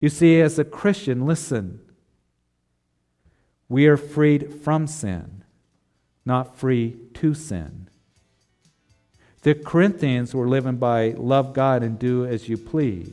[0.00, 1.80] You see, as a Christian, listen,
[3.68, 5.44] we are freed from sin,
[6.24, 7.88] not free to sin.
[9.42, 13.12] The Corinthians were living by love God and do as you please.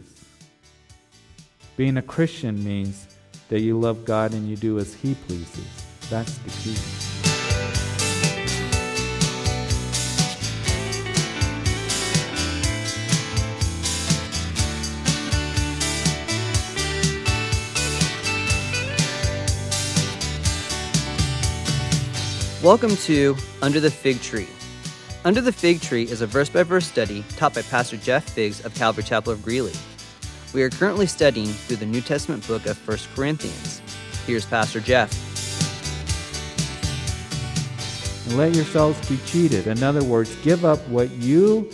[1.78, 3.08] Being a Christian means
[3.50, 5.68] that you love God and you do as He pleases.
[6.10, 7.15] That's the key.
[22.66, 24.48] Welcome to Under the Fig Tree.
[25.24, 28.66] Under the Fig Tree is a verse by verse study taught by Pastor Jeff Figs
[28.66, 29.74] of Calvary Chapel of Greeley.
[30.52, 33.84] We are currently studying through the New Testament book of 1 Corinthians.
[34.26, 35.14] Here's Pastor Jeff.
[38.30, 39.68] let yourselves be cheated.
[39.68, 41.70] In other words, give up what you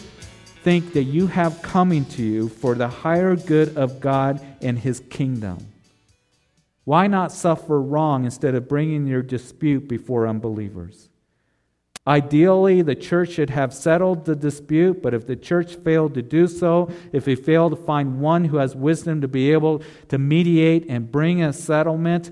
[0.65, 4.99] think that you have coming to you for the higher good of God and His
[5.09, 5.65] kingdom.
[6.83, 11.09] Why not suffer wrong instead of bringing your dispute before unbelievers?
[12.07, 16.47] Ideally, the church should have settled the dispute, but if the church failed to do
[16.47, 20.87] so, if we fail to find one who has wisdom to be able to mediate
[20.89, 22.31] and bring a settlement,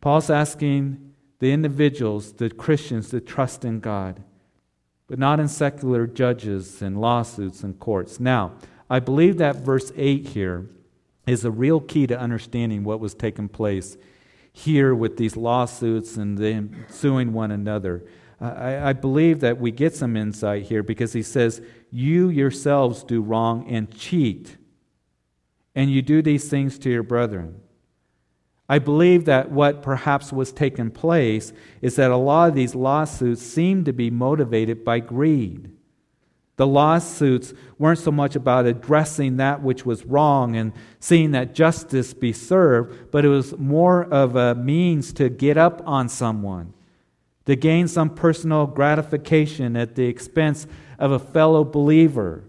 [0.00, 4.24] Paul's asking the individuals, the Christians, to trust in God,
[5.06, 8.18] but not in secular judges and lawsuits and courts.
[8.18, 8.54] Now,
[8.88, 10.68] I believe that verse 8 here
[11.26, 13.96] is a real key to understanding what was taking place
[14.52, 18.04] here with these lawsuits and them suing one another.
[18.40, 21.60] I, I believe that we get some insight here because he says,
[21.90, 24.56] You yourselves do wrong and cheat,
[25.74, 27.60] and you do these things to your brethren.
[28.68, 33.42] I believe that what perhaps was taking place is that a lot of these lawsuits
[33.42, 35.72] seem to be motivated by greed.
[36.60, 42.12] The lawsuits weren't so much about addressing that which was wrong and seeing that justice
[42.12, 46.74] be served, but it was more of a means to get up on someone,
[47.46, 50.66] to gain some personal gratification at the expense
[50.98, 52.44] of a fellow believer.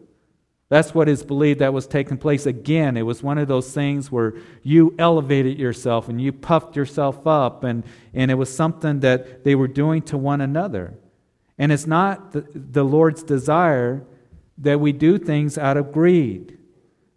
[0.68, 2.46] That's what is believed that was taking place.
[2.46, 7.26] Again, it was one of those things where you elevated yourself and you puffed yourself
[7.26, 10.96] up, and, and it was something that they were doing to one another.
[11.58, 14.04] And it's not the, the Lord's desire
[14.58, 16.58] that we do things out of greed.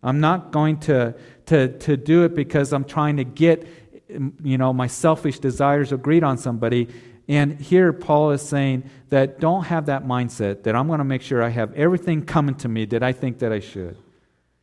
[0.02, 1.14] I'm not going to,
[1.46, 3.66] to, to do it because I'm trying to get
[4.08, 6.88] you know my selfish desires or greed on somebody.
[7.26, 11.22] And here Paul is saying that don't have that mindset that I'm going to make
[11.22, 13.96] sure I have everything coming to me that I think that I should.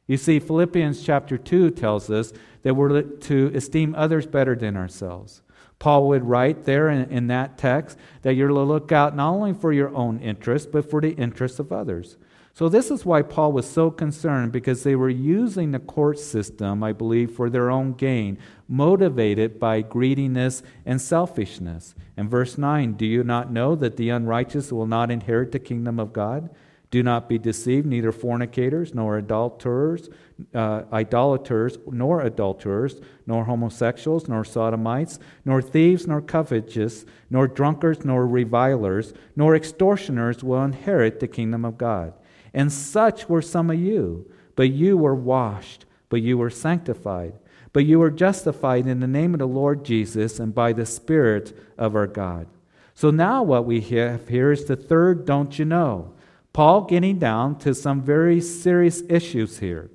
[0.08, 2.34] You see, Philippians chapter 2 tells us
[2.64, 5.42] that we're to esteem others better than ourselves.
[5.82, 9.52] Paul would write there in, in that text that you're to look out not only
[9.52, 12.18] for your own interest, but for the interests of others.
[12.54, 16.84] So, this is why Paul was so concerned because they were using the court system,
[16.84, 18.38] I believe, for their own gain,
[18.68, 21.96] motivated by greediness and selfishness.
[22.16, 26.00] In verse 9, do you not know that the unrighteous will not inherit the kingdom
[26.00, 26.52] of God?
[26.92, 30.10] Do not be deceived, neither fornicators, nor adulterers,
[30.54, 38.28] uh, idolaters, nor adulterers, nor homosexuals, nor sodomites, nor thieves, nor covetous, nor drunkards, nor
[38.28, 42.14] revilers, nor extortioners will inherit the kingdom of God.
[42.54, 44.30] And such were some of you.
[44.58, 47.34] But you were washed, but you were sanctified,
[47.72, 51.58] but you were justified in the name of the Lord Jesus and by the Spirit
[51.78, 52.48] of our God.
[52.94, 56.14] So now what we have here is the third don't you know.
[56.54, 59.90] Paul getting down to some very serious issues here.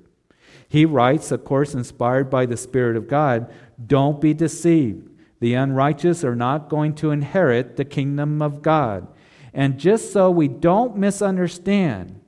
[0.67, 3.51] He writes, of course, inspired by the Spirit of God,
[3.85, 5.09] don't be deceived.
[5.39, 9.07] The unrighteous are not going to inherit the kingdom of God.
[9.53, 12.19] And just so we don't misunderstand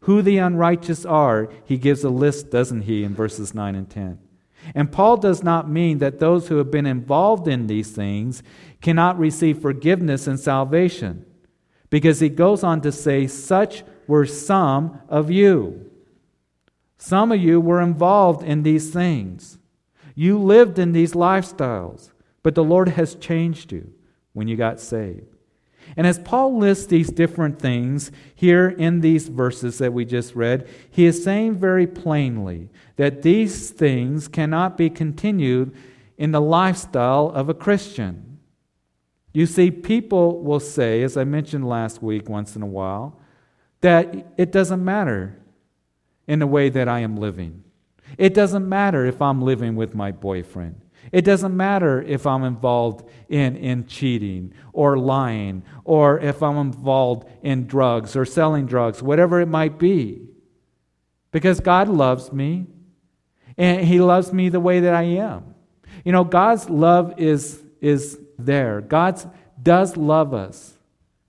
[0.00, 4.18] who the unrighteous are, he gives a list, doesn't he, in verses 9 and 10.
[4.74, 8.42] And Paul does not mean that those who have been involved in these things
[8.80, 11.24] cannot receive forgiveness and salvation
[11.90, 15.90] because he goes on to say, Such were some of you.
[16.96, 19.58] Some of you were involved in these things.
[20.14, 22.10] You lived in these lifestyles,
[22.42, 23.92] but the Lord has changed you
[24.32, 25.36] when you got saved.
[25.96, 30.68] And as Paul lists these different things here in these verses that we just read,
[30.90, 35.74] he is saying very plainly that these things cannot be continued
[36.18, 38.27] in the lifestyle of a Christian.
[39.32, 43.20] You see, people will say, as I mentioned last week once in a while,
[43.80, 45.38] that it doesn't matter
[46.26, 47.64] in the way that I am living.
[48.16, 50.80] It doesn't matter if I'm living with my boyfriend.
[51.12, 57.28] It doesn't matter if I'm involved in, in cheating or lying or if I'm involved
[57.42, 60.22] in drugs or selling drugs, whatever it might be.
[61.30, 62.66] Because God loves me
[63.58, 65.54] And He loves me the way that I am.
[66.04, 68.80] You know, God's love is, is there.
[68.80, 69.30] God
[69.62, 70.74] does love us,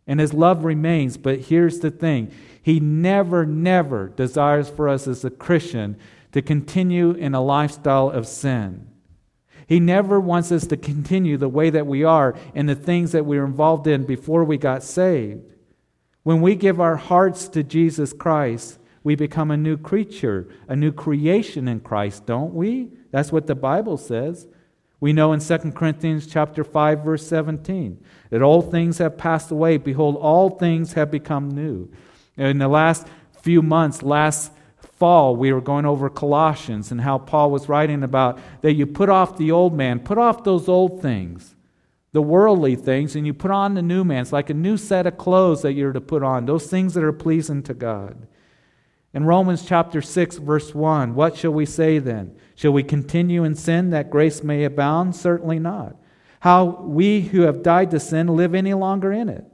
[0.05, 1.17] and His love remains.
[1.17, 5.97] But here's the thing He never, never desires for us as a Christian
[6.31, 8.87] to continue in a lifestyle of sin.
[9.67, 13.25] He never wants us to continue the way that we are in the things that
[13.25, 15.43] we were involved in before we got saved.
[16.23, 20.91] When we give our hearts to Jesus Christ, we become a new creature, a new
[20.91, 22.89] creation in Christ, don't we?
[23.11, 24.47] That's what the Bible says.
[24.99, 29.77] We know in 2 Corinthians chapter 5 verse 17 that all things have passed away
[29.77, 31.89] behold all things have become new.
[32.35, 33.07] In the last
[33.41, 34.51] few months, last
[34.97, 39.09] fall, we were going over Colossians and how Paul was writing about that you put
[39.09, 41.55] off the old man, put off those old things,
[42.11, 44.21] the worldly things, and you put on the new man.
[44.21, 47.03] It's like a new set of clothes that you're to put on, those things that
[47.03, 48.27] are pleasing to God.
[49.13, 52.35] In Romans chapter 6, verse 1, what shall we say then?
[52.55, 55.15] Shall we continue in sin that grace may abound?
[55.15, 55.95] Certainly not.
[56.41, 59.45] How we who have died to sin live any longer in it.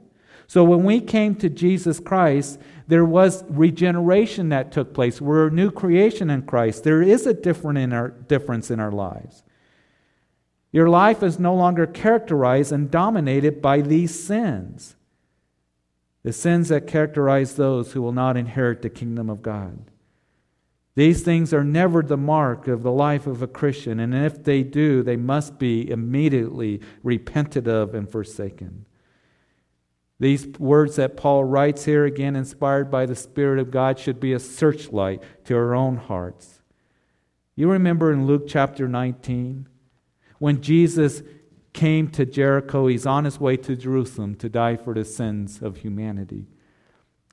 [0.46, 5.20] So when we came to Jesus Christ, there was regeneration that took place.
[5.20, 6.84] We're a new creation in Christ.
[6.84, 9.42] There is a different in our, difference in our lives.
[10.70, 14.94] Your life is no longer characterized and dominated by these sins,
[16.26, 19.92] the sins that characterize those who will not inherit the kingdom of God.
[20.96, 24.64] These things are never the mark of the life of a Christian, and if they
[24.64, 28.86] do, they must be immediately repented of and forsaken.
[30.18, 34.32] These words that Paul writes here, again inspired by the Spirit of God, should be
[34.32, 36.60] a searchlight to our own hearts.
[37.54, 39.68] You remember in Luke chapter 19,
[40.40, 41.22] when Jesus
[41.76, 45.76] came to Jericho, he's on his way to Jerusalem to die for the sins of
[45.76, 46.46] humanity.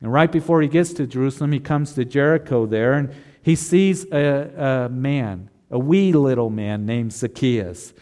[0.01, 4.05] And right before he gets to Jerusalem, he comes to Jericho there, and he sees
[4.11, 7.93] a, a man, a wee little man named Zacchaeus.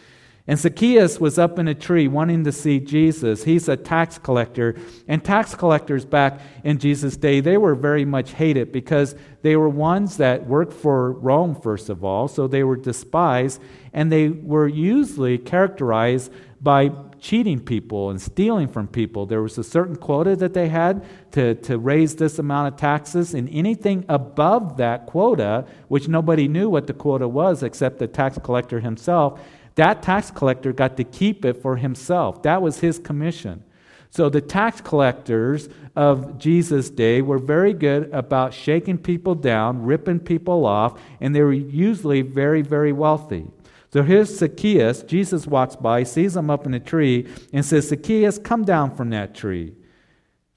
[0.48, 3.44] And Zacchaeus was up in a tree wanting to see Jesus.
[3.44, 4.74] He's a tax collector.
[5.06, 9.68] And tax collectors back in Jesus' day, they were very much hated because they were
[9.68, 13.60] ones that worked for Rome, first of all, so they were despised.
[13.92, 16.90] And they were usually characterized by
[17.20, 19.26] cheating people and stealing from people.
[19.26, 23.32] There was a certain quota that they had to, to raise this amount of taxes,
[23.32, 28.38] and anything above that quota, which nobody knew what the quota was except the tax
[28.42, 29.40] collector himself,
[29.76, 32.42] that tax collector got to keep it for himself.
[32.42, 33.64] That was his commission.
[34.10, 40.20] So the tax collectors of Jesus' day were very good about shaking people down, ripping
[40.20, 43.46] people off, and they were usually very, very wealthy.
[43.90, 45.02] So here's Zacchaeus.
[45.02, 49.08] Jesus walks by, sees him up in a tree, and says, Zacchaeus, come down from
[49.10, 49.74] that tree.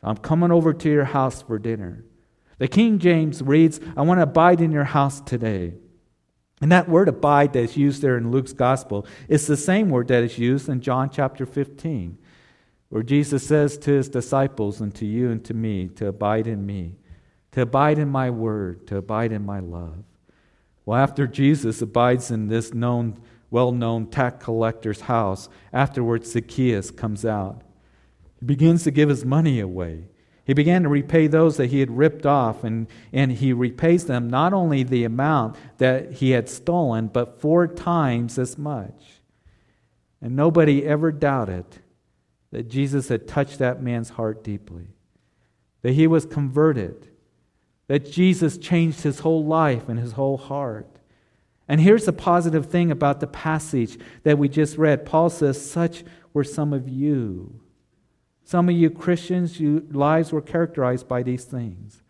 [0.03, 2.03] I'm coming over to your house for dinner.
[2.57, 5.73] The King James reads, I want to abide in your house today.
[6.61, 10.23] And that word abide that's used there in Luke's gospel is the same word that
[10.23, 12.17] is used in John chapter 15,
[12.89, 16.65] where Jesus says to his disciples and to you and to me to abide in
[16.65, 16.95] me,
[17.51, 20.03] to abide in my word, to abide in my love.
[20.85, 23.19] Well, after Jesus abides in this known,
[23.49, 27.63] well known tax collector's house, afterwards Zacchaeus comes out.
[28.39, 30.05] He begins to give his money away.
[30.45, 34.29] He began to repay those that he had ripped off, and, and he repays them
[34.29, 39.21] not only the amount that he had stolen, but four times as much.
[40.21, 41.65] And nobody ever doubted
[42.51, 44.87] that Jesus had touched that man's heart deeply,
[45.81, 47.09] that he was converted,
[47.87, 50.99] that Jesus changed his whole life and his whole heart.
[51.67, 56.03] And here's the positive thing about the passage that we just read Paul says, Such
[56.33, 57.61] were some of you.
[58.47, 62.03] Some of you Christians, your lives were characterized by these things.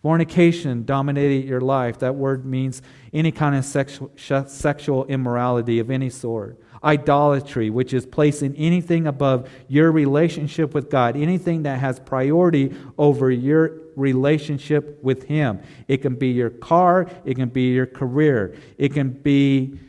[0.00, 1.98] Fornication dominated your life.
[1.98, 2.82] That word means
[3.12, 4.12] any kind of sexual,
[4.46, 6.60] sexual immorality of any sort.
[6.84, 13.32] Idolatry, which is placing anything above your relationship with God, anything that has priority over
[13.32, 15.58] your relationship with Him.
[15.88, 19.80] It can be your car, it can be your career, it can be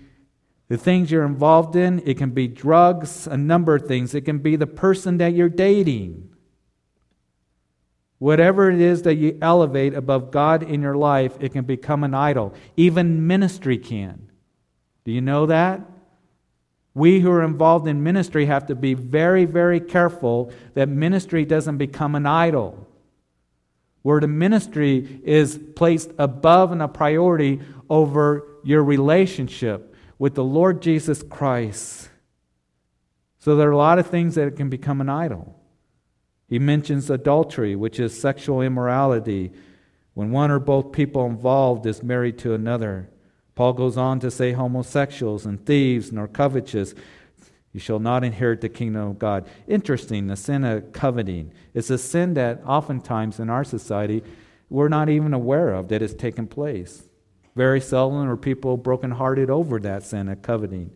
[0.70, 4.14] the things you're involved in, it can be drugs, a number of things.
[4.14, 6.30] It can be the person that you're dating.
[8.20, 12.14] Whatever it is that you elevate above God in your life, it can become an
[12.14, 12.54] idol.
[12.76, 14.30] Even ministry can.
[15.06, 15.82] Do you know that?
[16.94, 21.78] We who are involved in ministry have to be very, very careful that ministry doesn't
[21.78, 22.88] become an idol.
[24.02, 30.82] Where the ministry is placed above and a priority over your relationship with the Lord
[30.82, 32.10] Jesus Christ.
[33.40, 35.60] So there are a lot of things that can become an idol.
[36.48, 39.52] He mentions adultery, which is sexual immorality,
[40.14, 43.10] when one or both people involved is married to another.
[43.54, 46.94] Paul goes on to say homosexuals and thieves nor covetous.
[47.74, 49.48] You shall not inherit the kingdom of God.
[49.68, 51.52] Interesting, the sin of coveting.
[51.74, 54.24] It's a sin that oftentimes in our society
[54.70, 57.07] we're not even aware of that has taken place.
[57.58, 60.92] Very seldom are people brokenhearted over that sin of coveting.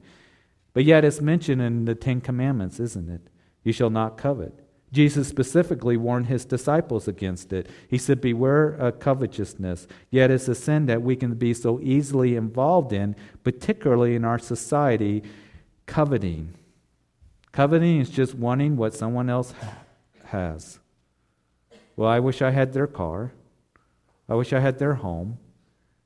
[0.73, 3.21] But yet it's mentioned in the Ten Commandments, isn't it?
[3.63, 4.53] You shall not covet.
[4.91, 7.67] Jesus specifically warned his disciples against it.
[7.89, 9.87] He said, Beware of covetousness.
[10.11, 14.37] Yet it's a sin that we can be so easily involved in, particularly in our
[14.37, 15.23] society,
[15.87, 16.53] coveting.
[17.51, 19.55] Coveting is just wanting what someone else
[20.25, 20.77] has.
[21.95, 23.31] Well, I wish I had their car.
[24.29, 25.39] I wish I had their home.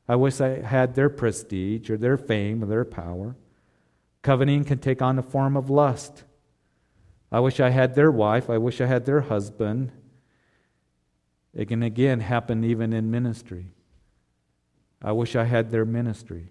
[0.07, 3.35] I wish I had their prestige or their fame or their power.
[4.21, 6.23] Coveting can take on the form of lust.
[7.31, 8.49] I wish I had their wife.
[8.49, 9.91] I wish I had their husband.
[11.53, 13.67] It can again happen even in ministry.
[15.01, 16.49] I wish I had their ministry.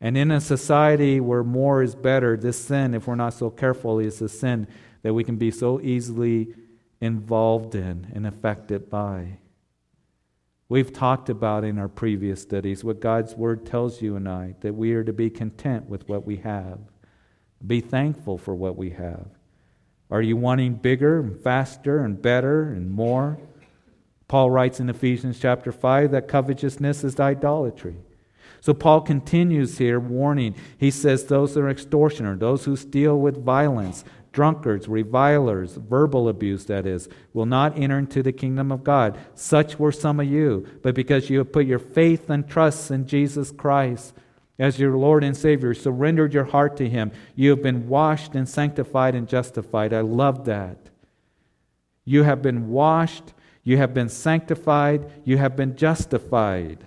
[0.00, 3.98] And in a society where more is better, this sin, if we're not so careful,
[3.98, 4.66] is a sin
[5.02, 6.54] that we can be so easily
[7.00, 9.38] involved in and affected by.
[10.70, 14.76] We've talked about in our previous studies what God's Word tells you and I that
[14.76, 16.78] we are to be content with what we have,
[17.66, 19.26] be thankful for what we have.
[20.12, 23.36] Are you wanting bigger and faster and better and more?
[24.28, 27.96] Paul writes in Ephesians chapter 5 that covetousness is idolatry.
[28.60, 30.54] So Paul continues here warning.
[30.78, 36.64] He says, Those that are extortioner, those who steal with violence, drunkards, revilers, verbal abuse,
[36.66, 39.18] that is, will not enter into the kingdom of God.
[39.34, 40.66] Such were some of you.
[40.82, 44.14] But because you have put your faith and trust in Jesus Christ,
[44.58, 47.12] as your Lord and Savior, surrendered your heart to Him.
[47.34, 49.94] You have been washed and sanctified and justified.
[49.94, 50.76] I love that.
[52.04, 53.32] You have been washed,
[53.64, 56.86] you have been sanctified, you have been justified.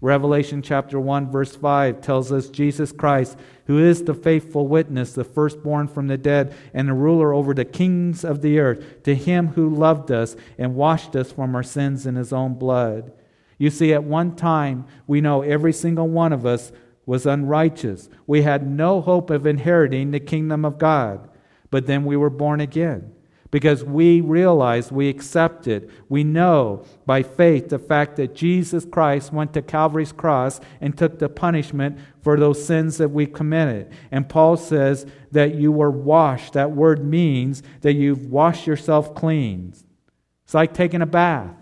[0.00, 5.24] Revelation chapter 1, verse 5 tells us Jesus Christ, who is the faithful witness, the
[5.24, 9.48] firstborn from the dead, and the ruler over the kings of the earth, to him
[9.48, 13.12] who loved us and washed us from our sins in his own blood.
[13.58, 16.72] You see, at one time, we know every single one of us
[17.06, 18.10] was unrighteous.
[18.26, 21.30] We had no hope of inheriting the kingdom of God.
[21.70, 23.12] But then we were born again
[23.56, 29.54] because we realize, we accepted, we know by faith the fact that Jesus Christ went
[29.54, 33.90] to Calvary's cross and took the punishment for those sins that we committed.
[34.10, 36.52] And Paul says that you were washed.
[36.52, 39.72] That word means that you've washed yourself clean.
[40.44, 41.56] It's like taking a bath.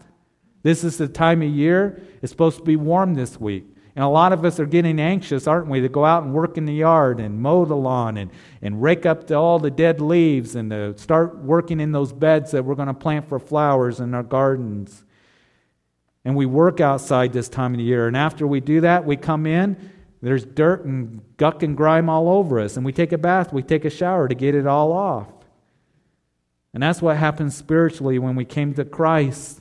[0.64, 2.02] This is the time of year.
[2.20, 3.66] It's supposed to be warm this week.
[3.96, 6.58] And a lot of us are getting anxious, aren't we, to go out and work
[6.58, 10.00] in the yard and mow the lawn and, and rake up the, all the dead
[10.00, 14.00] leaves and to start working in those beds that we're going to plant for flowers
[14.00, 15.04] in our gardens.
[16.24, 18.08] And we work outside this time of the year.
[18.08, 22.28] And after we do that, we come in, there's dirt and guck and grime all
[22.28, 22.76] over us.
[22.76, 25.28] And we take a bath, we take a shower to get it all off.
[26.72, 29.60] And that's what happens spiritually when we came to Christ.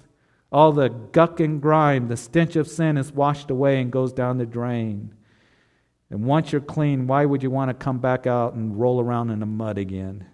[0.54, 4.38] All the guck and grime, the stench of sin is washed away and goes down
[4.38, 5.16] the drain.
[6.12, 9.32] And once you're clean, why would you want to come back out and roll around
[9.32, 10.28] in the mud again?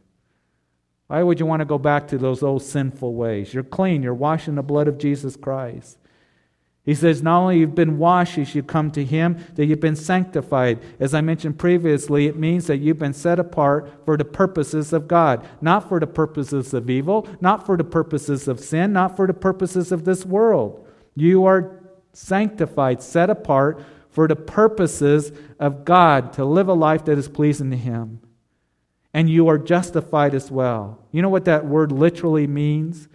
[1.07, 3.53] Why would you want to go back to those old sinful ways?
[3.53, 4.03] You're clean.
[4.03, 5.97] You're washed in the blood of Jesus Christ.
[6.89, 9.95] He says, not only you've been washed as you come to Him, that you've been
[9.95, 10.79] sanctified.
[10.99, 15.07] As I mentioned previously, it means that you've been set apart for the purposes of
[15.07, 19.27] God, not for the purposes of evil, not for the purposes of sin, not for
[19.27, 20.87] the purposes of this world.
[21.13, 21.79] You are
[22.11, 27.69] sanctified, set apart for the purposes of God, to live a life that is pleasing
[27.69, 28.19] to Him.
[29.13, 31.05] And you are justified as well.
[31.11, 33.07] You know what that word literally means?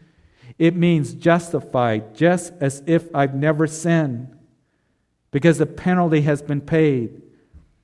[0.58, 4.36] It means justified, just as if I've never sinned,
[5.30, 7.22] because the penalty has been paid.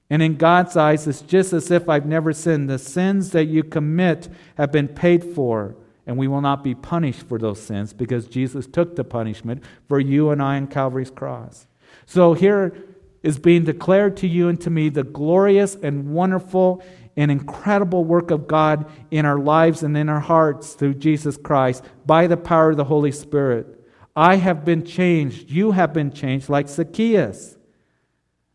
[0.08, 2.68] And in God's eyes, it's just as if I've never sinned.
[2.68, 7.22] The sins that you commit have been paid for, and we will not be punished
[7.28, 11.66] for those sins because Jesus took the punishment for you and I on Calvary's cross.
[12.06, 12.74] So here
[13.22, 16.82] is being declared to you and to me the glorious and wonderful
[17.20, 21.84] an incredible work of God in our lives and in our hearts through Jesus Christ
[22.06, 23.80] by the power of the Holy Spirit.
[24.14, 25.50] I have been changed.
[25.50, 27.56] You have been changed, like Zacchaeus.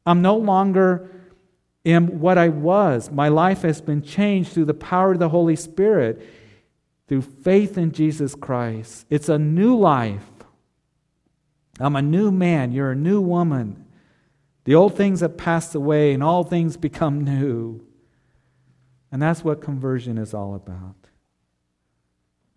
[0.06, 1.10] I'm no longer
[1.86, 3.12] am what I was.
[3.12, 6.22] My life has been changed through the power of the Holy Spirit,
[7.08, 9.06] through faith in Jesus Christ.
[9.10, 10.26] It's a new life.
[11.80, 12.72] I'm a new man.
[12.72, 13.86] You're a new woman.
[14.64, 17.86] The old things have passed away, and all things become new.
[19.12, 20.96] And that's what conversion is all about.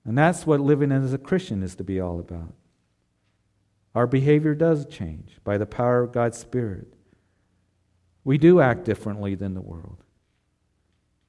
[0.05, 2.55] And that's what living as a Christian is to be all about.
[3.95, 6.95] Our behavior does change by the power of God's Spirit.
[8.25, 10.03] We do act differently than the world.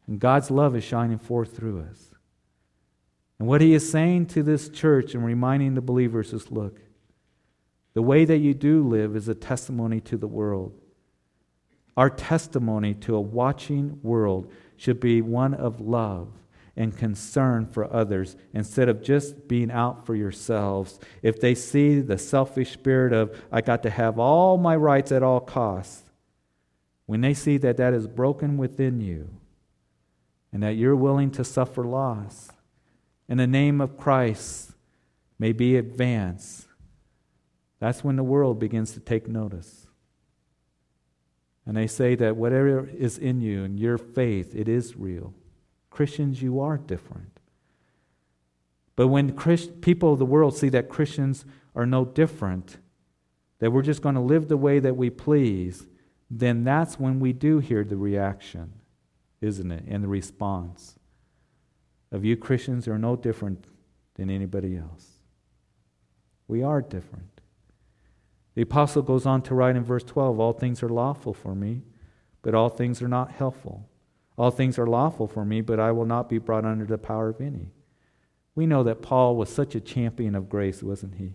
[0.07, 2.09] And God's love is shining forth through us.
[3.37, 6.79] And what he is saying to this church and reminding the believers is look,
[7.93, 10.73] the way that you do live is a testimony to the world.
[11.95, 16.29] Our testimony to a watching world should be one of love
[16.77, 20.97] and concern for others instead of just being out for yourselves.
[21.21, 25.21] If they see the selfish spirit of, I got to have all my rights at
[25.21, 26.03] all costs,
[27.05, 29.29] when they see that that is broken within you
[30.53, 32.49] and that you're willing to suffer loss
[33.27, 34.71] in the name of Christ
[35.37, 36.67] may be advanced,
[37.79, 39.88] that's when the world begins to take notice.
[41.69, 45.35] And they say that whatever is in you and your faith, it is real.
[45.91, 47.41] Christians, you are different.
[48.95, 51.45] But when Christ, people of the world see that Christians
[51.75, 52.77] are no different,
[53.59, 55.85] that we're just going to live the way that we please,
[56.27, 58.73] then that's when we do hear the reaction,
[59.39, 59.83] isn't it?
[59.87, 60.95] And the response
[62.11, 63.65] of you Christians are no different
[64.15, 65.05] than anybody else.
[66.47, 67.38] We are different.
[68.55, 71.83] The apostle goes on to write in verse 12 All things are lawful for me,
[72.41, 73.89] but all things are not helpful.
[74.37, 77.29] All things are lawful for me, but I will not be brought under the power
[77.29, 77.71] of any.
[78.55, 81.33] We know that Paul was such a champion of grace, wasn't he?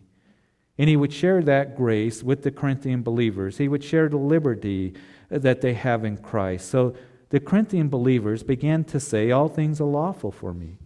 [0.79, 3.59] And he would share that grace with the Corinthian believers.
[3.59, 4.95] He would share the liberty
[5.29, 6.69] that they have in Christ.
[6.69, 6.95] So
[7.31, 10.79] the Corinthian believers began to say, All things are lawful for me.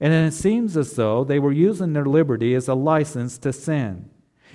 [0.00, 4.10] And it seems as though they were using their liberty as a license to sin.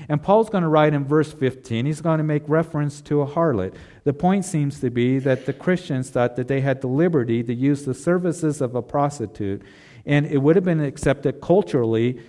[0.08, 3.28] And Paul's going to write in verse 15, he's going to make reference to a
[3.28, 3.76] harlot.
[4.06, 7.54] The point seems to be that the Christians thought that they had the liberty to
[7.54, 9.62] use the services of a prostitute,
[10.06, 12.22] and it would have been accepted culturally,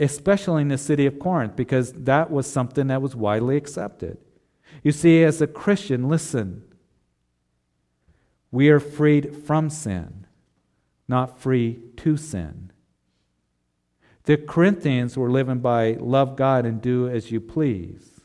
[0.00, 4.18] especially in the city of Corinth, because that was something that was widely accepted.
[4.82, 6.64] You see, as a Christian, listen,
[8.50, 10.26] we are freed from sin,
[11.06, 12.71] not free to sin.
[14.24, 18.20] The Corinthians were living by love God and do as you please.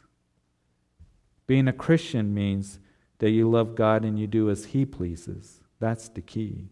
[1.48, 2.80] Being a Christian means
[3.20, 5.62] that you love God and you do as He pleases.
[5.80, 6.70] That's the key.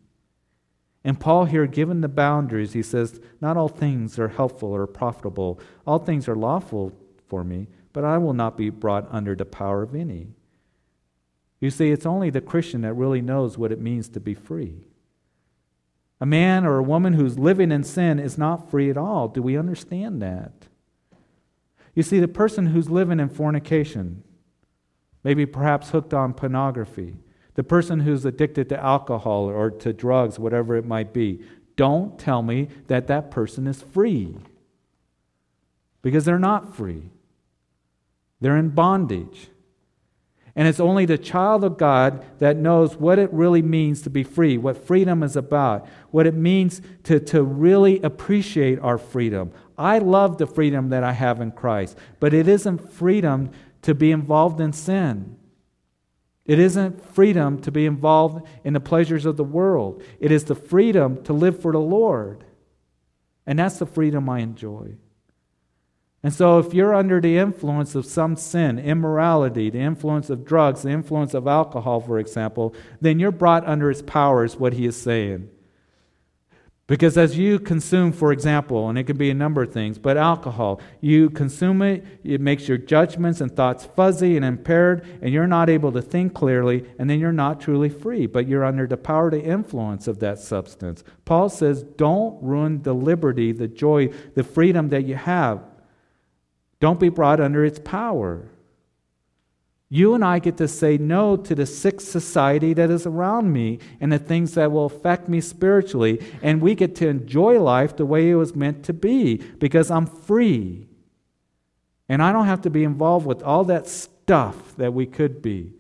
[1.04, 5.60] And Paul here, given the boundaries, he says, Not all things are helpful or profitable.
[5.86, 6.94] All things are lawful
[7.28, 10.30] for me, but I will not be brought under the power of any.
[11.60, 14.88] You see, it's only the Christian that really knows what it means to be free.
[16.22, 19.28] A man or a woman who's living in sin is not free at all.
[19.28, 20.68] Do we understand that?
[21.94, 24.24] You see, the person who's living in fornication,
[25.24, 27.16] maybe perhaps hooked on pornography,
[27.56, 31.42] the person who's addicted to alcohol or to drugs, whatever it might be,
[31.76, 34.36] don't tell me that that person is free.
[36.02, 37.10] Because they're not free,
[38.40, 39.50] they're in bondage.
[40.56, 44.24] And it's only the child of God that knows what it really means to be
[44.24, 49.52] free, what freedom is about, what it means to, to really appreciate our freedom.
[49.78, 54.12] I love the freedom that I have in Christ, but it isn't freedom to be
[54.12, 55.38] involved in sin.
[56.46, 60.04] It isn't freedom to be involved in the pleasures of the world.
[60.20, 62.46] It is the freedom to live for the Lord.
[63.46, 64.96] And that's the freedom I enjoy.
[66.26, 70.82] And so, if you're under the influence of some sin, immorality, the influence of drugs,
[70.82, 74.88] the influence of alcohol, for example, then you're brought under its power, is what he
[74.88, 75.52] is saying.
[76.88, 80.18] Because as you consume, for example, and it can be a number of things, but
[80.18, 85.46] alcohol, you consume it, it makes your judgments and thoughts fuzzy and impaired, and you're
[85.46, 88.98] not able to think clearly, and then you're not truly free, but you're under the
[88.98, 91.04] power to influence of that substance.
[91.24, 95.62] Paul says, don't ruin the liberty, the joy, the freedom that you have
[96.80, 98.50] don't be brought under its power.
[99.88, 103.80] You and I get to say no to the sick society that is around me
[104.02, 106.22] and the things that will affect me spiritually.
[106.42, 110.08] And we get to enjoy life the way it was meant to be because I'm
[110.08, 110.88] free.
[112.10, 115.74] And I don't have to be involved with all that stuff that we could be.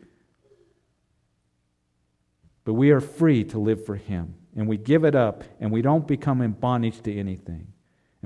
[2.63, 4.35] But we are free to live for Him.
[4.55, 7.67] And we give it up and we don't become in bondage to anything.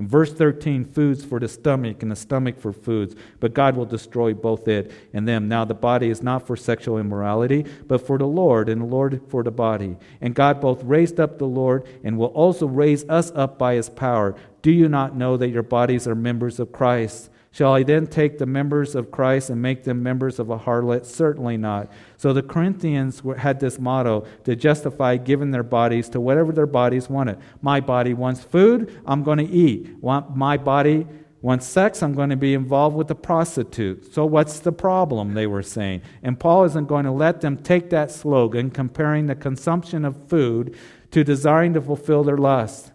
[0.00, 3.84] In verse 13, foods for the stomach and the stomach for foods, but God will
[3.84, 5.46] destroy both it and them.
[5.46, 9.20] Now, the body is not for sexual immorality, but for the Lord, and the Lord
[9.28, 9.98] for the body.
[10.22, 13.90] And God both raised up the Lord and will also raise us up by his
[13.90, 14.34] power.
[14.62, 17.29] Do you not know that your bodies are members of Christ?
[17.52, 21.04] Shall I then take the members of Christ and make them members of a harlot?
[21.04, 21.90] Certainly not.
[22.16, 27.10] So the Corinthians had this motto to justify giving their bodies to whatever their bodies
[27.10, 27.38] wanted.
[27.60, 30.00] My body wants food, I'm going to eat.
[30.00, 31.08] My body
[31.42, 34.12] wants sex, I'm going to be involved with a prostitute.
[34.14, 35.34] So, what's the problem?
[35.34, 36.02] They were saying.
[36.22, 40.76] And Paul isn't going to let them take that slogan, comparing the consumption of food
[41.10, 42.92] to desiring to fulfill their lust.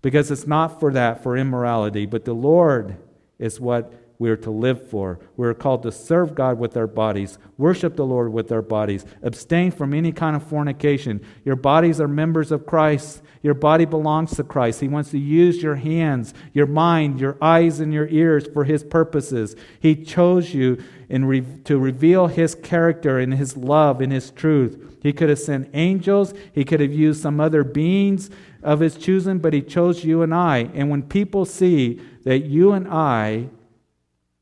[0.00, 2.96] Because it's not for that, for immorality, but the Lord
[3.38, 5.20] is what we are to live for.
[5.36, 9.04] We are called to serve God with our bodies, worship the Lord with our bodies,
[9.22, 11.24] abstain from any kind of fornication.
[11.44, 13.22] Your bodies are members of Christ.
[13.42, 14.80] Your body belongs to Christ.
[14.80, 18.82] He wants to use your hands, your mind, your eyes, and your ears for His
[18.82, 19.54] purposes.
[19.78, 24.98] He chose you re- to reveal His character and His love and His truth.
[25.00, 28.30] He could have sent angels, He could have used some other beings
[28.64, 30.70] of His choosing, but He chose you and I.
[30.74, 33.50] And when people see that you and I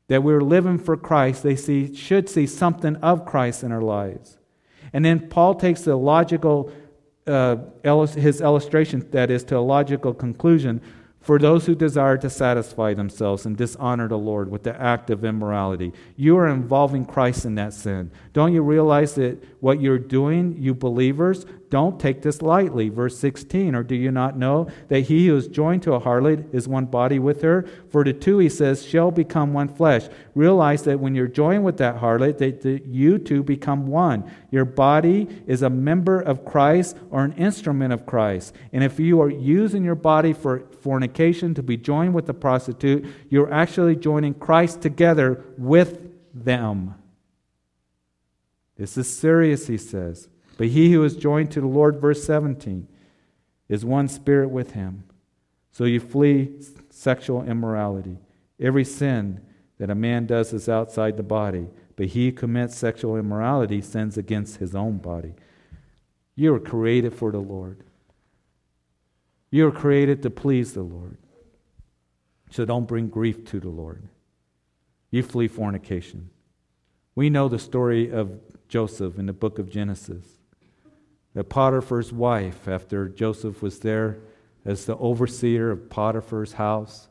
[0.07, 4.37] that we're living for Christ, they see, should see something of Christ in our lives.
[4.93, 6.71] And then Paul takes the logical,
[7.25, 10.81] uh, his illustration, that is, to a logical conclusion
[11.19, 15.25] for those who desire to satisfy themselves and dishonor the Lord with the act of
[15.25, 15.91] immorality.
[16.15, 18.11] You are involving Christ in that sin.
[18.31, 22.89] Don't you realize that what you're doing, you believers, don't take this lightly.
[22.89, 26.53] Verse 16, or do you not know that he who is joined to a harlot
[26.53, 27.67] is one body with her?
[27.89, 30.07] For the two, he says, shall become one flesh.
[30.33, 34.31] Realize that when you're joined with that harlot, that, that you two become one.
[34.49, 38.53] Your body is a member of Christ or an instrument of Christ.
[38.71, 43.05] And if you are using your body for fornication to be joined with a prostitute,
[43.29, 46.95] you're actually joining Christ together with them.
[48.77, 50.29] This is serious, he says.
[50.57, 52.87] But he who is joined to the Lord, verse 17,
[53.69, 55.03] is one spirit with him.
[55.71, 56.51] So you flee
[56.89, 58.17] sexual immorality.
[58.59, 59.41] Every sin
[59.77, 64.17] that a man does is outside the body, but he who commits sexual immorality sins
[64.17, 65.35] against his own body.
[66.35, 67.83] You are created for the Lord.
[69.51, 71.17] You are created to please the Lord.
[72.49, 74.07] So don't bring grief to the Lord.
[75.11, 76.31] You flee fornication.
[77.13, 80.36] We know the story of Joseph in the book of Genesis
[81.43, 84.19] Potiphar's wife, after Joseph was there
[84.65, 87.09] as the overseer of Potiphar's house,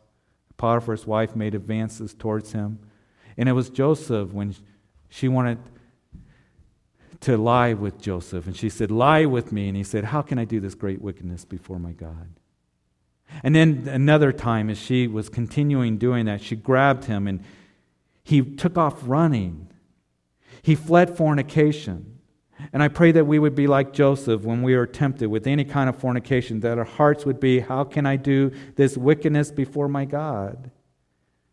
[0.56, 2.78] Potiphar's wife made advances towards him.
[3.36, 4.54] And it was Joseph when
[5.08, 5.58] she wanted
[7.20, 8.46] to lie with Joseph.
[8.46, 9.68] And she said, Lie with me.
[9.68, 12.28] And he said, How can I do this great wickedness before my God?
[13.42, 17.42] And then another time, as she was continuing doing that, she grabbed him and
[18.22, 19.68] he took off running.
[20.62, 22.15] He fled fornication.
[22.72, 25.64] And I pray that we would be like Joseph when we are tempted with any
[25.64, 29.88] kind of fornication, that our hearts would be, How can I do this wickedness before
[29.88, 30.70] my God?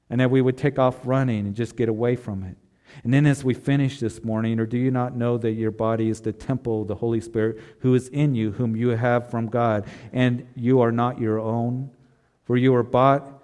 [0.09, 2.57] And that we would take off running and just get away from it.
[3.03, 6.09] And then as we finish this morning, or do you not know that your body
[6.09, 9.47] is the temple of the Holy Spirit who is in you, whom you have from
[9.47, 11.89] God, and you are not your own?
[12.43, 13.43] For you are bought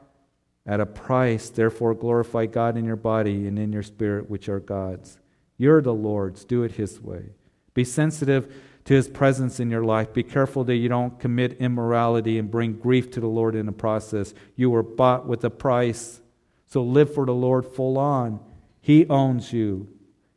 [0.66, 4.60] at a price, therefore glorify God in your body and in your spirit, which are
[4.60, 5.18] God's.
[5.58, 6.46] You're the Lord's.
[6.46, 7.32] Do it His way.
[7.80, 10.12] Be sensitive to His presence in your life.
[10.12, 13.72] Be careful that you don't commit immorality and bring grief to the Lord in the
[13.72, 14.34] process.
[14.58, 16.20] You were bought with a price.
[16.68, 18.42] So live for the Lord full on.
[18.82, 19.88] He owns you.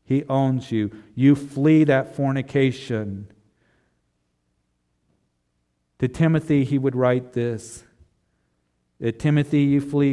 [0.05, 0.93] He owns you.
[1.17, 3.27] You flee that fornication.
[5.99, 7.83] To Timothy, he would write this
[9.01, 10.13] that Timothy, you flee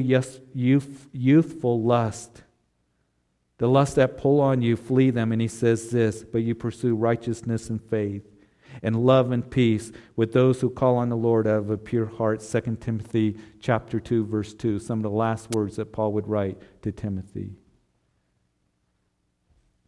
[1.14, 2.42] youthful lust
[3.60, 5.32] the lusts that pull on you, flee them.
[5.32, 8.24] And he says this, but you pursue righteousness and faith
[8.82, 12.06] and love and peace with those who call on the Lord out of a pure
[12.06, 12.40] heart.
[12.40, 16.58] 2 Timothy chapter 2, verse 2, some of the last words that Paul would write
[16.84, 17.52] to Timothy.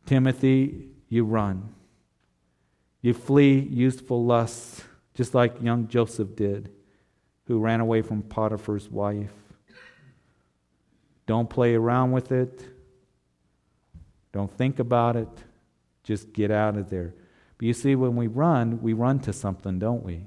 [0.06, 1.74] Timothy, you run.
[3.02, 6.72] You flee youthful lusts, just like young Joseph did,
[7.48, 9.32] who ran away from Potiphar's wife.
[11.26, 12.71] Don't play around with it.
[14.32, 15.30] Don't think about it.
[16.04, 17.14] Just get out of there.
[17.58, 20.26] But you see, when we run, we run to something, don't we?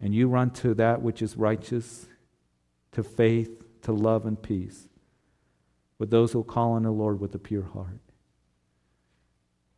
[0.00, 2.06] And you run to that which is righteous,
[2.92, 4.88] to faith, to love and peace,
[5.98, 8.00] with those who call on the Lord with a pure heart.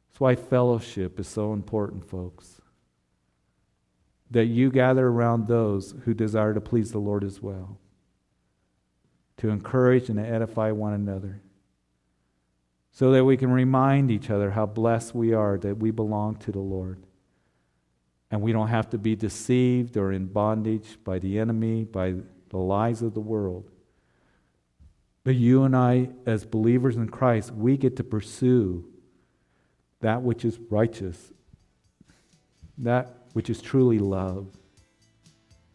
[0.09, 2.61] That's why fellowship is so important, folks.
[4.31, 7.79] That you gather around those who desire to please the Lord as well,
[9.39, 11.43] to encourage and to edify one another
[12.97, 16.51] so that we can remind each other how blessed we are that we belong to
[16.51, 16.99] the Lord.
[18.31, 22.15] And we don't have to be deceived or in bondage by the enemy, by
[22.49, 23.69] the lies of the world.
[25.25, 28.87] But you and I, as believers in Christ, we get to pursue
[30.01, 31.35] that which is righteous,
[32.79, 34.47] that which is truly love,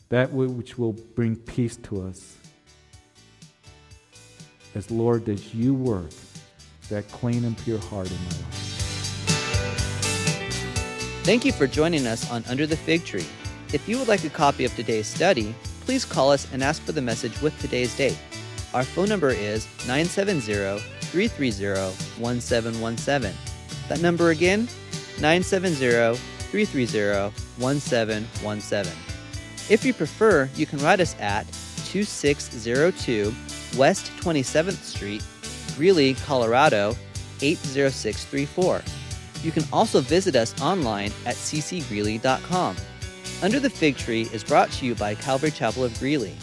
[0.09, 2.35] that which will bring peace to us,
[4.73, 6.09] as Lord, as you work
[6.91, 8.71] that clean and pure heart in my life.
[11.23, 13.25] Thank you for joining us on Under the Fig Tree.
[13.73, 16.91] If you would like a copy of today's study, please call us and ask for
[16.91, 18.19] the message with today's date.
[18.73, 23.33] Our phone number is 970 330 1717.
[23.89, 24.67] That number again,
[25.19, 28.93] 970 330 1717.
[29.69, 31.45] If you prefer, you can write us at
[31.85, 33.33] 2602
[33.77, 35.23] West 27th Street,
[35.75, 36.95] Greeley, Colorado
[37.41, 38.81] 80634.
[39.43, 42.75] You can also visit us online at ccgreeley.com.
[43.41, 46.35] Under the Fig Tree is brought to you by Calvary Chapel of Greeley.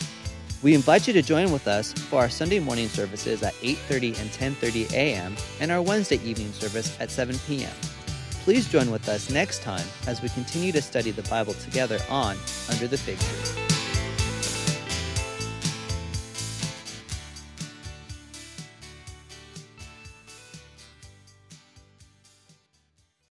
[0.63, 4.31] We invite you to join with us for our Sunday morning services at 8:30 and
[4.31, 5.37] 10:30 a.m.
[5.61, 7.71] and our Wednesday evening service at 7 p.m.
[8.43, 12.37] Please join with us next time as we continue to study the Bible together on
[12.71, 13.68] Under the Fig Tree.